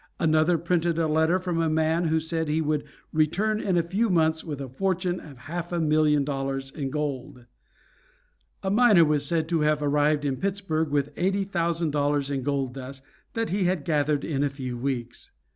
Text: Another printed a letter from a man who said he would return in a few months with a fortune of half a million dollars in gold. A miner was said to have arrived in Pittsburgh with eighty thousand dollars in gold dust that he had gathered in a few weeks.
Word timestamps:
Another 0.19 0.57
printed 0.57 0.97
a 0.97 1.07
letter 1.07 1.37
from 1.37 1.61
a 1.61 1.69
man 1.69 2.05
who 2.05 2.19
said 2.19 2.47
he 2.47 2.59
would 2.59 2.85
return 3.13 3.59
in 3.61 3.77
a 3.77 3.83
few 3.83 4.09
months 4.09 4.43
with 4.43 4.59
a 4.59 4.67
fortune 4.67 5.19
of 5.19 5.37
half 5.41 5.71
a 5.71 5.79
million 5.79 6.23
dollars 6.23 6.71
in 6.71 6.89
gold. 6.89 7.45
A 8.63 8.71
miner 8.71 9.05
was 9.05 9.27
said 9.27 9.47
to 9.49 9.61
have 9.61 9.83
arrived 9.83 10.25
in 10.25 10.37
Pittsburgh 10.37 10.89
with 10.89 11.13
eighty 11.17 11.43
thousand 11.43 11.91
dollars 11.91 12.31
in 12.31 12.41
gold 12.41 12.73
dust 12.73 13.03
that 13.33 13.51
he 13.51 13.65
had 13.65 13.85
gathered 13.85 14.25
in 14.25 14.43
a 14.43 14.49
few 14.49 14.75
weeks. 14.75 15.29